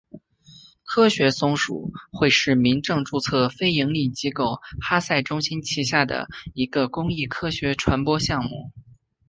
[0.83, 8.71] 科学松鼠会是民政注册非营利机构哈赛中心旗下的一个公益科学传播项目。